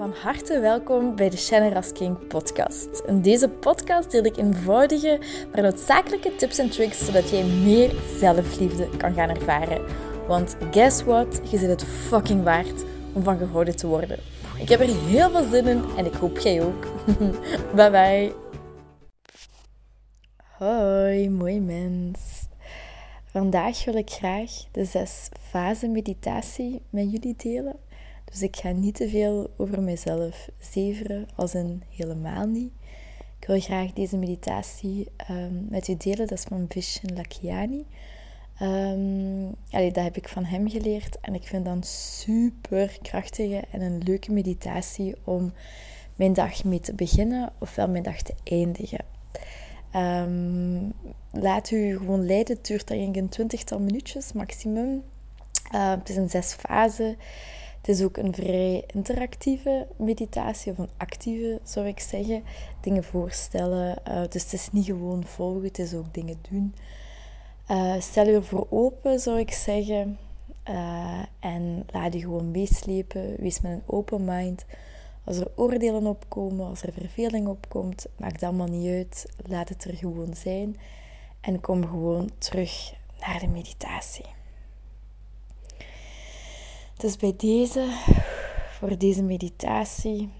[0.00, 3.02] Van harte welkom bij de Shannon King podcast.
[3.06, 5.20] In deze podcast deel ik eenvoudige,
[5.52, 9.84] maar noodzakelijke tips en tricks zodat jij meer zelfliefde kan gaan ervaren.
[10.26, 11.40] Want guess what?
[11.50, 14.18] Je zit het fucking waard om van gehouden te worden.
[14.58, 16.86] Ik heb er heel veel zin in en ik hoop jij ook.
[17.76, 18.34] bye bye.
[20.58, 22.18] Hoi, mooi mens.
[23.24, 27.88] Vandaag wil ik graag de zes fasen meditatie met jullie delen.
[28.30, 32.72] Dus ik ga niet te veel over mezelf zeveren, als in helemaal niet.
[33.40, 36.26] Ik wil graag deze meditatie um, met u delen.
[36.26, 37.86] Dat is van Vishen Lakiani.
[38.62, 43.80] Um, dat heb ik van hem geleerd en ik vind dat een super krachtige en
[43.80, 45.52] een leuke meditatie om
[46.16, 49.04] mijn dag mee te beginnen ofwel mijn dag te eindigen.
[49.96, 50.92] Um,
[51.30, 52.56] laat u gewoon leiden.
[52.56, 55.02] Het duurt denk een twintigtal minuutjes maximum.
[55.70, 57.16] Het is een zes fase.
[57.80, 62.42] Het is ook een vrij interactieve meditatie, of een actieve zou ik zeggen.
[62.80, 63.98] Dingen voorstellen.
[64.08, 66.74] Uh, dus het is niet gewoon volgen, het is ook dingen doen.
[67.70, 70.18] Uh, stel je ervoor open, zou ik zeggen.
[70.68, 73.36] Uh, en laat je gewoon meeslepen.
[73.38, 74.64] Wees met een open mind.
[75.24, 79.26] Als er oordelen opkomen, als er verveling opkomt, maakt dat allemaal niet uit.
[79.46, 80.76] Laat het er gewoon zijn.
[81.40, 84.38] En kom gewoon terug naar de meditatie.
[87.00, 87.88] Dus bij deze,
[88.70, 90.30] voor deze meditatie,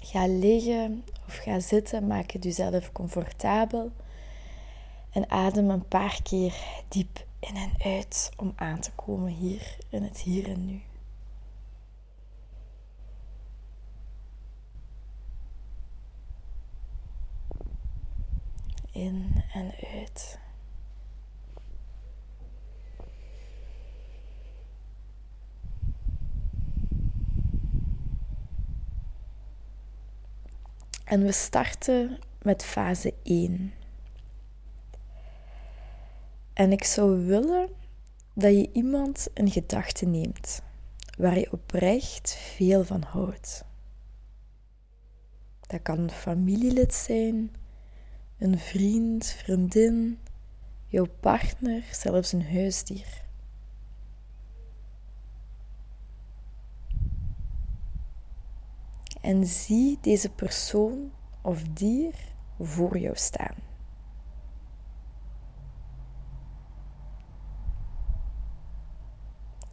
[0.00, 2.06] ga liggen of ga zitten.
[2.06, 3.92] Maak het jezelf comfortabel.
[5.10, 6.54] En adem een paar keer
[6.88, 10.82] diep in en uit om aan te komen hier in het hier en nu.
[18.92, 20.38] In en uit.
[31.04, 33.72] En we starten met fase 1.
[36.52, 37.68] En ik zou willen
[38.34, 40.62] dat je iemand een gedachte neemt
[41.18, 43.64] waar je oprecht veel van houdt.
[45.60, 47.54] Dat kan een familielid zijn,
[48.38, 50.18] een vriend, vriendin,
[50.86, 53.23] jouw partner, zelfs een huisdier.
[59.24, 61.12] En zie deze persoon
[61.42, 62.14] of dier
[62.60, 63.54] voor jou staan.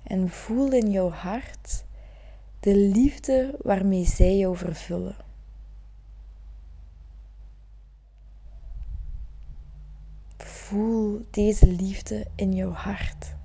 [0.04, 1.86] En voel in jouw hart
[2.60, 5.16] de liefde waarmee zij jou vervullen.
[10.38, 13.36] Voel deze liefde in jouw hart.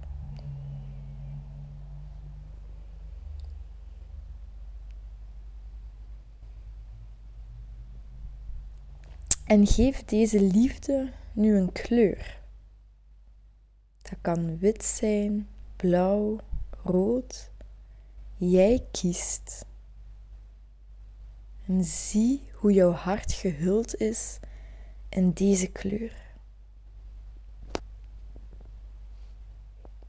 [9.46, 12.40] En geef deze liefde nu een kleur.
[14.02, 16.38] Dat kan wit zijn, blauw,
[16.82, 17.50] rood.
[18.36, 19.64] Jij kiest.
[21.66, 24.38] En zie hoe jouw hart gehuld is
[25.08, 26.12] in deze kleur.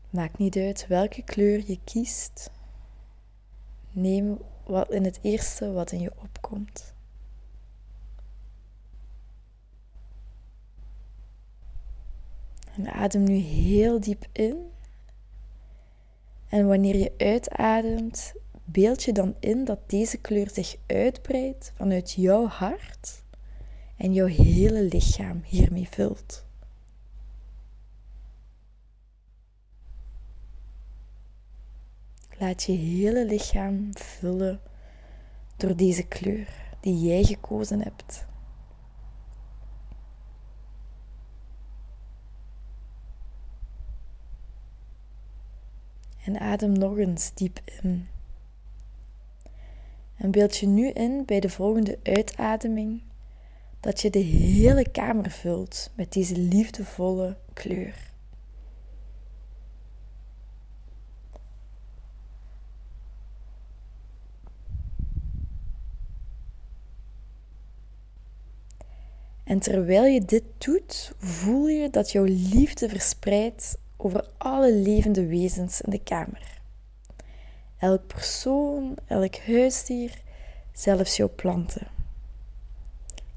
[0.09, 2.51] Maakt niet uit welke kleur je kiest.
[3.91, 6.95] Neem wat in het eerste wat in je opkomt.
[12.77, 14.71] En adem nu heel diep in.
[16.49, 18.33] En wanneer je uitademt,
[18.65, 23.23] beeld je dan in dat deze kleur zich uitbreidt vanuit jouw hart
[23.97, 26.45] en jouw hele lichaam hiermee vult.
[32.39, 34.61] Laat je hele lichaam vullen
[35.57, 36.47] door deze kleur
[36.79, 38.25] die jij gekozen hebt.
[46.27, 48.07] En adem nog eens diep in.
[50.15, 53.01] En beeld je nu in bij de volgende uitademing
[53.79, 58.11] dat je de hele kamer vult met deze liefdevolle kleur.
[69.43, 75.81] En terwijl je dit doet, voel je dat jouw liefde verspreidt over alle levende wezens
[75.81, 76.61] in de kamer.
[77.77, 80.21] Elk persoon, elk huisdier,
[80.73, 81.87] zelfs jouw planten.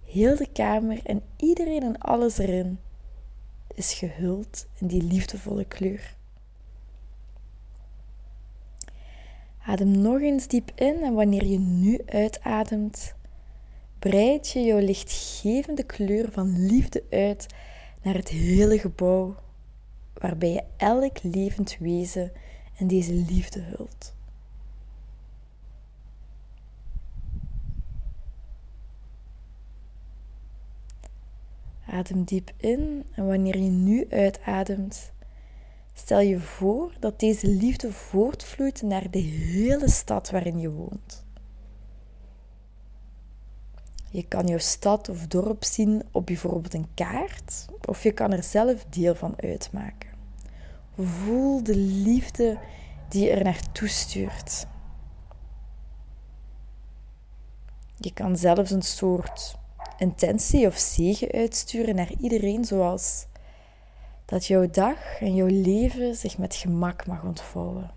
[0.05, 2.79] Heel de kamer en iedereen en alles erin
[3.75, 6.17] is gehuld in die liefdevolle kleur.
[9.63, 13.15] Adem nog eens diep in en wanneer je nu uitademt,
[13.99, 17.47] breid je jouw lichtgevende kleur van liefde uit
[18.03, 19.35] naar het hele gebouw,
[20.21, 22.33] waarbij je elk levend wezen
[22.79, 24.15] in deze liefde hult.
[31.87, 35.13] Adem diep in en wanneer je nu uitademt,
[35.95, 41.25] stel je voor dat deze liefde voortvloeit naar de hele stad waarin je woont.
[44.11, 48.43] Je kan jouw stad of dorp zien op bijvoorbeeld een kaart, of je kan er
[48.43, 50.10] zelf deel van uitmaken.
[50.95, 52.59] Voel de liefde
[53.09, 54.67] die er naartoe stuurt.
[57.97, 59.59] Je kan zelfs een soort
[59.99, 63.27] intentie of zegen uitsturen naar iedereen, zoals
[64.25, 67.91] dat jouw dag en jouw leven zich met gemak mag ontvouwen.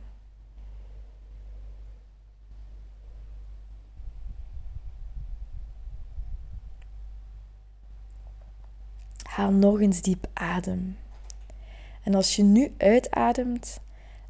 [9.24, 10.98] Haal nog eens diep adem.
[12.04, 13.80] En als je nu uitademt,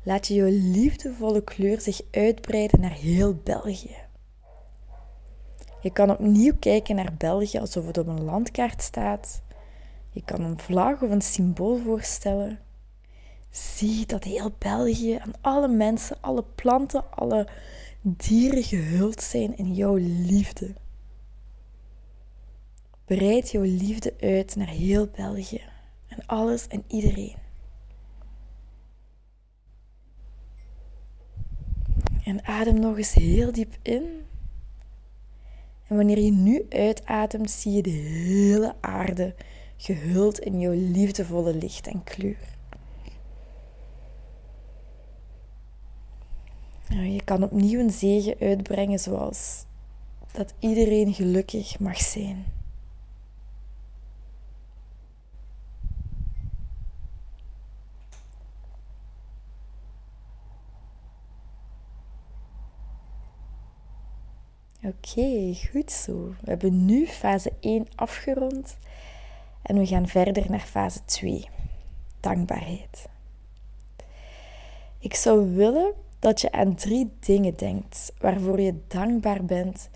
[0.04, 3.96] laat je jouw liefdevolle kleur zich uitbreiden naar heel België.
[5.82, 9.42] Je kan opnieuw kijken naar België alsof het op een landkaart staat.
[10.10, 12.60] Je kan een vlag of een symbool voorstellen.
[13.50, 17.48] Zie dat heel België en alle mensen, alle planten, alle
[18.02, 20.74] dieren gehuld zijn in jouw liefde.
[23.06, 25.62] Breid jouw liefde uit naar heel België
[26.08, 27.43] en alles en iedereen.
[32.24, 34.22] En adem nog eens heel diep in.
[35.88, 39.36] En wanneer je nu uitademt, zie je de hele aarde
[39.78, 42.52] gehuld in jouw liefdevolle licht en kleur.
[46.90, 49.66] Nou, je kan opnieuw een zegen uitbrengen zoals
[50.32, 52.46] dat iedereen gelukkig mag zijn.
[64.86, 66.28] Oké, goed zo.
[66.42, 68.78] We hebben nu fase 1 afgerond
[69.62, 71.50] en we gaan verder naar fase 2.
[72.20, 73.10] Dankbaarheid.
[75.00, 79.90] Ik zou willen dat je aan drie dingen denkt waarvoor je dankbaar bent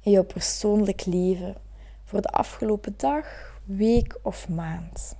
[0.00, 1.56] in jouw persoonlijk leven
[2.04, 5.16] voor de afgelopen dag, week of maand.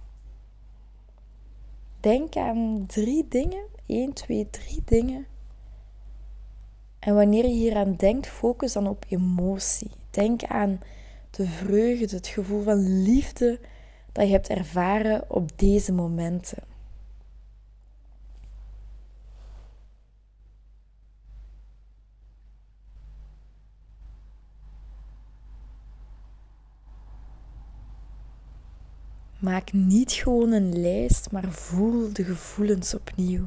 [2.01, 5.27] Denk aan drie dingen, 1, 2, 3 dingen
[7.05, 9.91] en wanneer je hier aan denkt, focus dan op emotie.
[10.11, 10.81] Denk aan
[11.31, 13.61] de vreugde, het gevoel van liefde
[14.13, 16.63] dat je hebt ervaren op deze momenten.
[29.39, 33.45] Maak niet gewoon een lijst, maar voel de gevoelens opnieuw.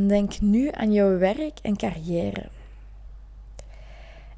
[0.00, 2.48] En denk nu aan jouw werk en carrière.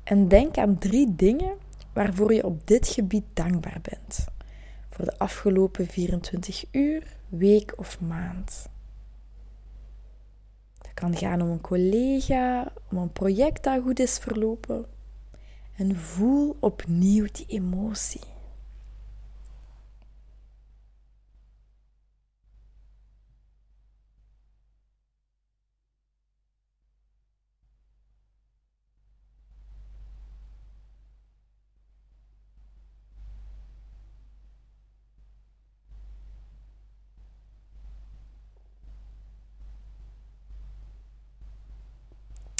[0.05, 1.55] En denk aan drie dingen
[1.93, 4.25] waarvoor je op dit gebied dankbaar bent.
[4.91, 8.69] Voor de afgelopen 24 uur, week of maand.
[10.79, 14.87] Het kan gaan om een collega, om een project dat goed is verlopen.
[15.77, 18.32] En voel opnieuw die emotie.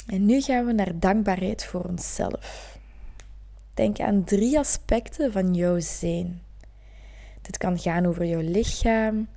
[0.07, 2.77] En nu gaan we naar dankbaarheid voor onszelf.
[3.73, 6.41] Denk aan drie aspecten van jouw zijn.
[7.41, 9.27] Dit kan gaan over jouw lichaam,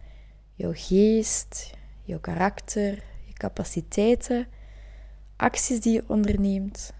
[0.55, 1.71] jouw geest,
[2.03, 4.47] jouw karakter, je capaciteiten,
[5.37, 6.93] acties die je onderneemt.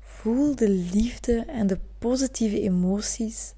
[0.00, 3.54] Voel de liefde en de positieve emoties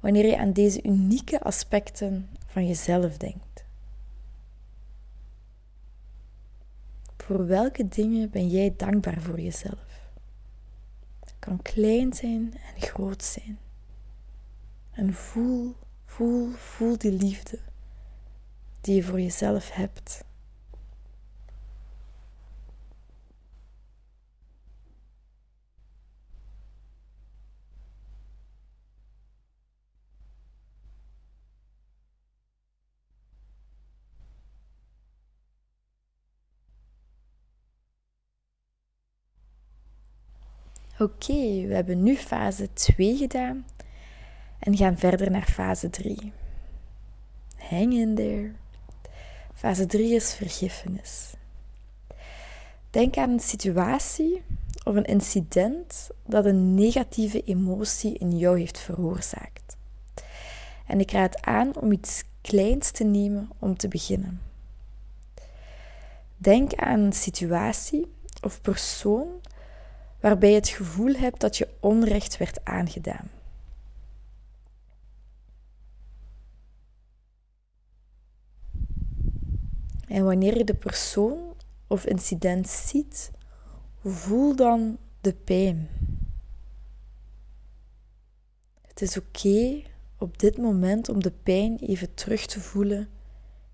[0.00, 3.47] wanneer je aan deze unieke aspecten van jezelf denkt.
[7.28, 10.10] Voor welke dingen ben jij dankbaar voor jezelf?
[11.20, 13.58] Het kan klein zijn en groot zijn.
[14.90, 17.58] En voel, voel, voel die liefde
[18.80, 20.24] die je voor jezelf hebt.
[41.00, 43.66] Oké, we hebben nu fase 2 gedaan
[44.58, 46.32] en gaan verder naar fase 3.
[47.56, 48.52] Hang in there.
[49.54, 51.34] Fase 3 is vergiffenis.
[52.90, 54.42] Denk aan een situatie
[54.84, 59.76] of een incident dat een negatieve emotie in jou heeft veroorzaakt.
[60.86, 64.42] En ik raad aan om iets kleins te nemen om te beginnen.
[66.36, 68.06] Denk aan een situatie
[68.42, 69.28] of persoon
[70.20, 73.30] waarbij je het gevoel hebt dat je onrecht werd aangedaan.
[80.08, 81.54] En wanneer je de persoon
[81.86, 83.30] of incident ziet,
[84.04, 85.88] voel dan de pijn.
[88.86, 89.82] Het is oké
[90.18, 93.08] op dit moment om de pijn even terug te voelen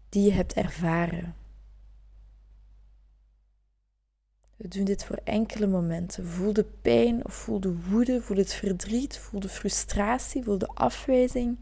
[0.08, 1.34] die je hebt ervaren.
[4.56, 6.26] We doen dit voor enkele momenten.
[6.26, 10.68] Voel de pijn of voel de woede, voel het verdriet, voel de frustratie, voel de
[10.74, 11.58] afwijzing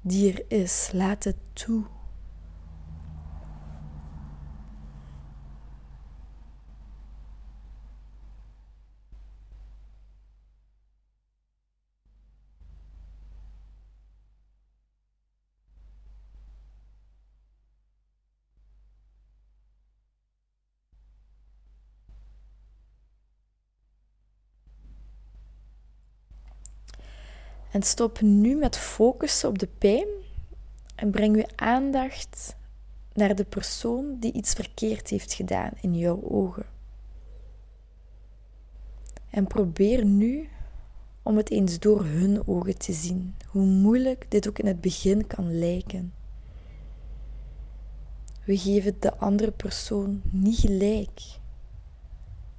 [0.00, 0.90] die er is.
[0.92, 1.84] Laat het toe.
[27.78, 30.06] En stop nu met focussen op de pijn
[30.94, 32.56] en breng je aandacht
[33.12, 36.66] naar de persoon die iets verkeerd heeft gedaan in jouw ogen.
[39.30, 40.48] En probeer nu
[41.22, 45.26] om het eens door hun ogen te zien, hoe moeilijk dit ook in het begin
[45.26, 46.12] kan lijken.
[48.44, 51.20] We geven de andere persoon niet gelijk.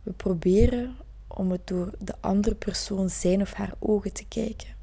[0.04, 0.96] We proberen
[1.28, 4.78] om het door de andere persoon zijn of haar ogen te kijken.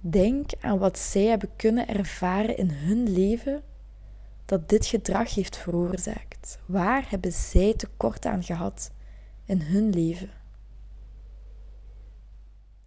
[0.00, 3.62] Denk aan wat zij hebben kunnen ervaren in hun leven
[4.44, 6.58] dat dit gedrag heeft veroorzaakt.
[6.66, 8.90] Waar hebben zij tekort aan gehad
[9.44, 10.30] in hun leven?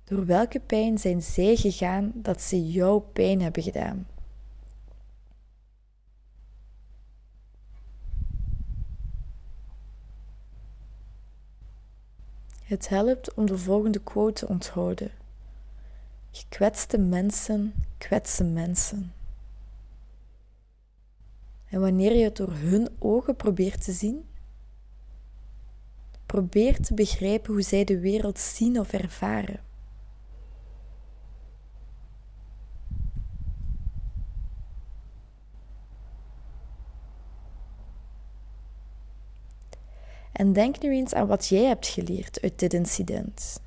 [0.03, 4.07] Door welke pijn zijn zij gegaan dat ze jou pijn hebben gedaan?
[12.63, 15.20] Het helpt om de volgende quote te onthouden.
[16.31, 19.13] Gekwetste mensen kwetsen mensen.
[21.65, 24.25] En wanneer je het door hun ogen probeert te zien,
[26.25, 29.59] probeer te begrijpen hoe zij de wereld zien of ervaren.
[40.31, 43.61] En denk nu eens aan wat jij hebt geleerd uit dit incident.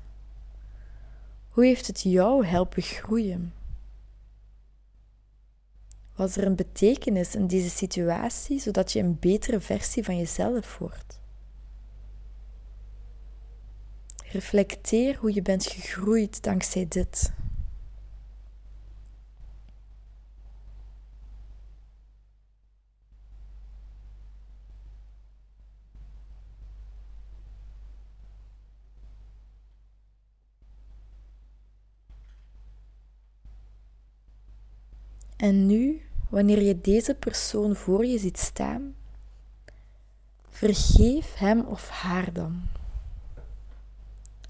[1.55, 3.53] Hoe heeft het jou helpen groeien?
[6.15, 11.19] Was er een betekenis in deze situatie zodat je een betere versie van jezelf wordt?
[14.31, 17.33] Reflecteer hoe je bent gegroeid dankzij dit.
[35.45, 38.95] En nu, wanneer je deze persoon voor je ziet staan,
[40.49, 42.61] vergeef hem of haar dan.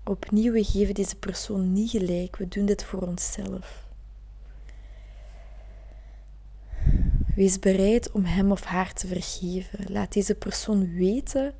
[0.03, 3.87] Opnieuw, we geven deze persoon niet gelijk, we doen dit voor onszelf.
[7.35, 9.91] Wees bereid om hem of haar te vergeven.
[9.91, 11.53] Laat deze persoon weten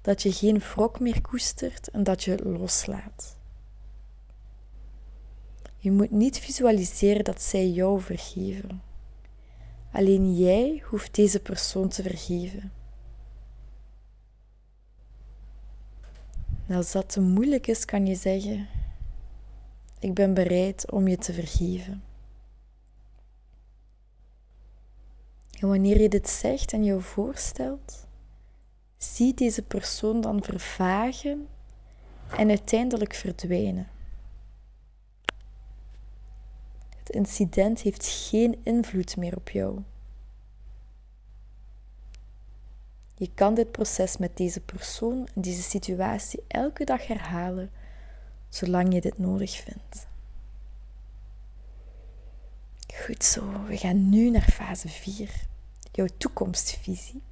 [0.00, 3.38] dat je geen wrok meer koestert en dat je loslaat.
[5.82, 8.82] Je moet niet visualiseren dat zij jou vergeven.
[9.92, 12.72] Alleen jij hoeft deze persoon te vergeven.
[16.68, 18.68] als dat te moeilijk is, kan je zeggen:
[19.98, 22.02] Ik ben bereid om je te vergeven.
[25.60, 28.06] En wanneer je dit zegt en je voorstelt,
[28.96, 31.48] zie deze persoon dan vervagen
[32.36, 33.88] en uiteindelijk verdwijnen.
[37.10, 39.82] Incident heeft geen invloed meer op jou.
[43.14, 47.70] Je kan dit proces met deze persoon en deze situatie elke dag herhalen,
[48.48, 50.08] zolang je dit nodig vindt.
[52.94, 55.30] Goed zo, we gaan nu naar fase 4,
[55.92, 57.22] jouw toekomstvisie.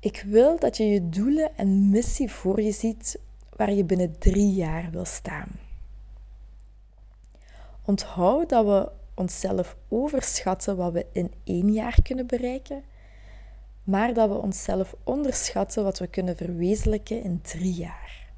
[0.00, 3.18] Ik wil dat je je doelen en missie voor je ziet
[3.56, 5.67] waar je binnen drie jaar wil staan.
[7.88, 12.82] Onthoud dat we onszelf overschatten wat we in één jaar kunnen bereiken,
[13.84, 18.30] maar dat we onszelf onderschatten wat we kunnen verwezenlijken in drie jaar.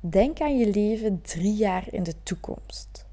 [0.00, 3.06] Denk aan je leven drie jaar in de toekomst.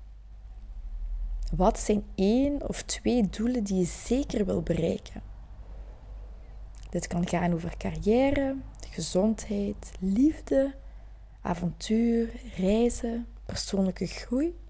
[1.56, 5.22] Wat zijn één of twee doelen die je zeker wil bereiken?
[6.90, 8.56] Dit kan gaan over carrière,
[8.90, 10.76] gezondheid, liefde,
[11.42, 14.66] avontuur, reizen, persoonlijke groei.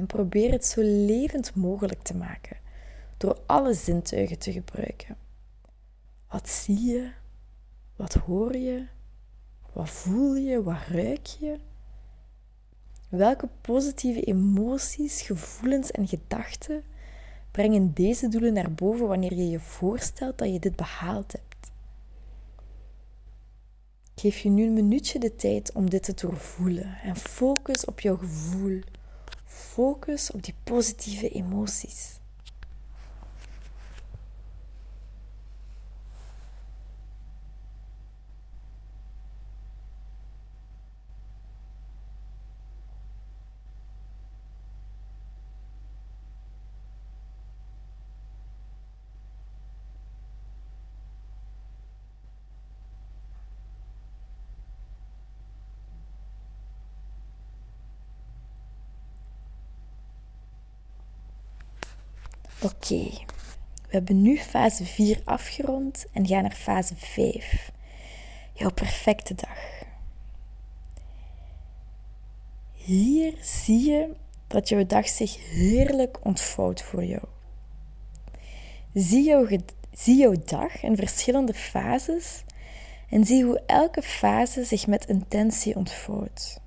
[0.00, 2.56] En probeer het zo levend mogelijk te maken
[3.16, 5.16] door alle zintuigen te gebruiken.
[6.28, 7.10] Wat zie je?
[7.96, 8.86] Wat hoor je?
[9.72, 10.62] Wat voel je?
[10.62, 11.58] Wat ruik je?
[13.08, 16.82] Welke positieve emoties, gevoelens en gedachten
[17.50, 21.70] brengen deze doelen naar boven wanneer je je voorstelt dat je dit behaald hebt?
[24.14, 28.16] Geef je nu een minuutje de tijd om dit te doorvoelen en focus op jouw
[28.16, 28.80] gevoel.
[29.80, 32.19] Focus op die positieve emoties.
[62.62, 63.10] Oké,
[63.86, 67.72] we hebben nu fase 4 afgerond en gaan naar fase 5.
[68.52, 69.82] Jouw perfecte dag.
[72.72, 74.14] Hier zie je
[74.46, 77.24] dat jouw dag zich heerlijk ontvouwt voor jou.
[78.94, 79.46] Zie jouw,
[79.92, 82.42] zie jouw dag in verschillende fases
[83.08, 86.60] en zie hoe elke fase zich met intentie ontvouwt.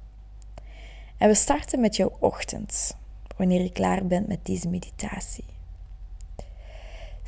[1.17, 2.97] En we starten met jouw ochtend,
[3.37, 5.45] wanneer je klaar bent met deze meditatie.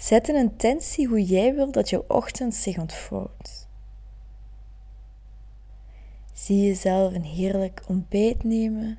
[0.06, 3.68] Zet een intentie hoe jij wil dat je ochtend zich ontvouwt.
[6.34, 8.98] Zie jezelf een heerlijk ontbijt nemen,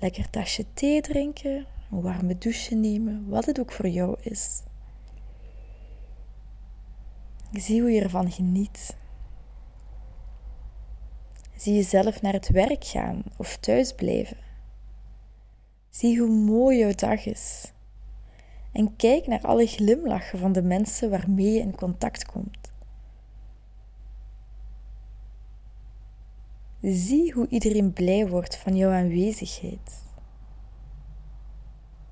[0.00, 4.62] lekker tasje thee drinken, een warme douche nemen, wat het ook voor jou is.
[7.52, 8.96] Zie hoe je ervan geniet.
[11.56, 14.38] Zie jezelf naar het werk gaan of thuis blijven.
[15.90, 17.71] Zie hoe mooi jouw dag is
[18.72, 22.72] en kijk naar alle glimlachen van de mensen waarmee je in contact komt.
[26.80, 30.02] Zie hoe iedereen blij wordt van jouw aanwezigheid.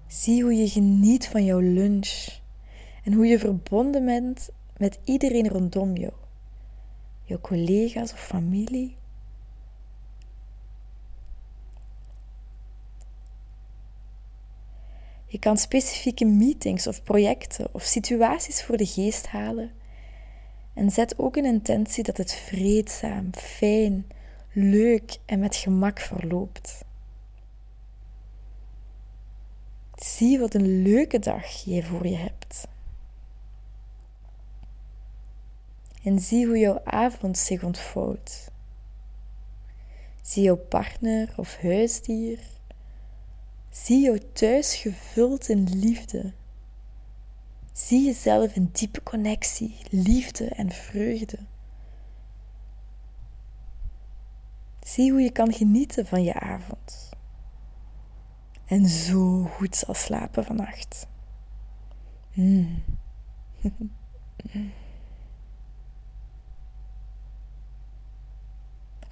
[0.06, 2.40] Zie hoe je geniet van jouw lunch
[3.04, 6.12] en hoe je verbonden bent met iedereen rondom jou,
[7.24, 8.96] jouw collega's of familie
[15.30, 19.70] Je kan specifieke meetings of projecten of situaties voor de geest halen.
[20.74, 24.06] En zet ook een intentie dat het vreedzaam, fijn,
[24.52, 26.84] leuk en met gemak verloopt.
[29.94, 32.68] Zie wat een leuke dag jij voor je hebt.
[36.02, 38.50] En zie hoe jouw avond zich ontvouwt.
[40.22, 42.38] Zie jouw partner of huisdier
[43.70, 46.32] Zie jou thuis gevuld in liefde.
[47.72, 51.38] Zie jezelf in diepe connectie, liefde en vreugde.
[54.80, 57.10] Zie hoe je kan genieten van je avond.
[58.64, 61.06] En zo goed zal slapen vannacht.
[62.32, 62.82] Mm.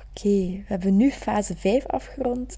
[0.00, 2.56] Oké, we hebben nu fase 5 afgerond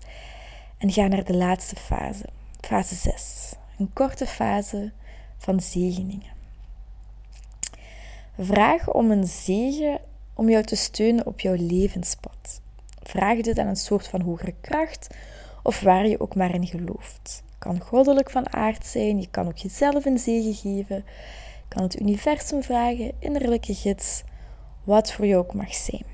[0.81, 2.25] en ga naar de laatste fase,
[2.61, 3.53] fase 6.
[3.79, 4.93] Een korte fase
[5.39, 6.33] van zegeningen.
[8.39, 10.01] Vraag om een zegen
[10.35, 12.61] om jou te steunen op jouw levenspad.
[13.03, 15.15] Vraag dit aan een soort van hogere kracht
[15.63, 17.43] of waar je ook maar in gelooft.
[17.45, 21.05] Het kan goddelijk van aard zijn, je kan ook jezelf een zegen geven,
[21.69, 24.23] kan het universum vragen, innerlijke gids,
[24.85, 26.05] wat voor jou ook mag zijn.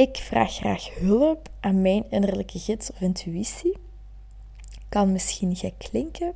[0.00, 3.76] Ik vraag graag hulp aan mijn innerlijke gids of intuïtie.
[4.88, 6.34] Kan misschien gek klinken.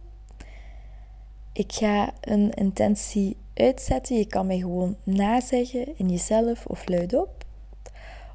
[1.52, 4.16] Ik ga een intentie uitzetten.
[4.16, 7.44] Je kan mij gewoon nazeggen in jezelf of luidop.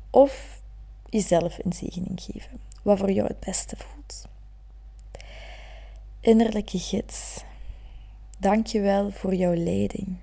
[0.09, 0.61] Of
[1.05, 2.59] jezelf een zegening geven.
[2.81, 4.27] Wat voor jou het beste voelt.
[6.19, 7.43] Innerlijke gids.
[8.39, 10.17] Dank je wel voor jouw leiding.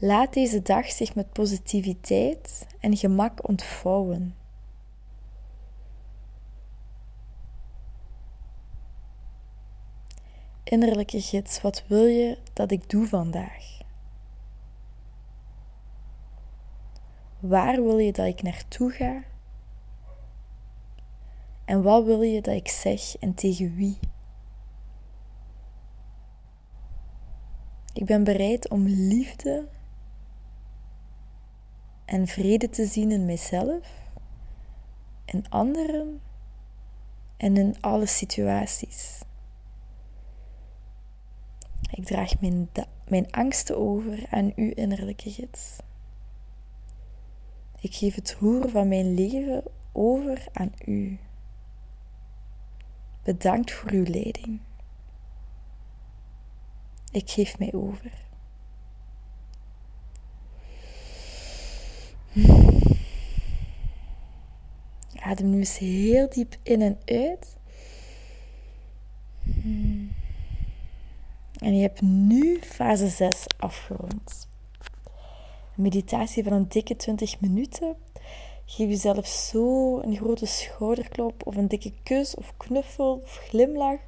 [0.00, 4.34] Laat deze dag zich met positiviteit en gemak ontvouwen.
[10.64, 13.80] Innerlijke gids, wat wil je dat ik doe vandaag?
[17.38, 19.22] Waar wil je dat ik naartoe ga?
[21.64, 23.98] En wat wil je dat ik zeg en tegen wie?
[27.92, 29.68] Ik ben bereid om liefde
[32.08, 33.86] en vrede te zien in mijzelf,
[35.24, 36.20] in anderen
[37.36, 39.20] en in alle situaties.
[41.90, 42.68] Ik draag mijn,
[43.08, 45.76] mijn angsten over aan uw innerlijke gids.
[47.80, 51.18] Ik geef het roer van mijn leven over aan u.
[53.22, 54.60] Bedankt voor uw leiding.
[57.10, 58.27] Ik geef mij over.
[65.28, 67.56] Adem nu eens heel diep in en uit.
[71.58, 74.48] En je hebt nu fase 6 afgerond.
[75.74, 77.96] Meditatie van een dikke 20 minuten.
[78.64, 84.00] Geef jezelf zo een grote schouderklop of een dikke kus of knuffel of glimlach.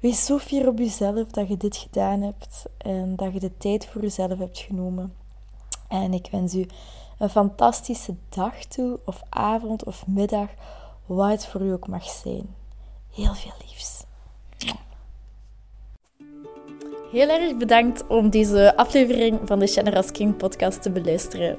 [0.00, 3.86] Wees zo fier op jezelf dat je dit gedaan hebt en dat je de tijd
[3.86, 5.14] voor jezelf hebt genomen.
[5.88, 6.66] En ik wens u
[7.18, 10.48] een fantastische dag toe, of avond of middag,
[11.06, 12.54] wat het voor u ook mag zijn.
[13.14, 14.02] Heel veel liefs.
[17.10, 21.58] Heel erg bedankt om deze aflevering van de Generous King podcast te beluisteren.